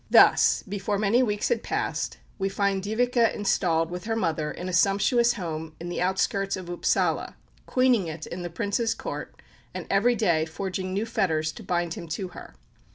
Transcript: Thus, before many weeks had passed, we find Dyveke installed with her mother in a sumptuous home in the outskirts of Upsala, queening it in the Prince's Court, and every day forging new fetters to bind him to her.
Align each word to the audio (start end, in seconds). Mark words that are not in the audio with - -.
Thus, 0.09 0.63
before 0.67 0.97
many 0.97 1.21
weeks 1.21 1.49
had 1.49 1.61
passed, 1.61 2.17
we 2.39 2.49
find 2.49 2.81
Dyveke 2.81 3.35
installed 3.35 3.91
with 3.91 4.05
her 4.05 4.15
mother 4.15 4.49
in 4.49 4.67
a 4.67 4.73
sumptuous 4.73 5.33
home 5.33 5.75
in 5.79 5.89
the 5.89 6.01
outskirts 6.01 6.57
of 6.57 6.69
Upsala, 6.71 7.35
queening 7.67 8.07
it 8.07 8.25
in 8.25 8.41
the 8.41 8.49
Prince's 8.49 8.95
Court, 8.95 9.39
and 9.75 9.85
every 9.91 10.15
day 10.15 10.45
forging 10.47 10.91
new 10.91 11.05
fetters 11.05 11.51
to 11.51 11.61
bind 11.61 11.93
him 11.93 12.07
to 12.07 12.29
her. 12.29 12.55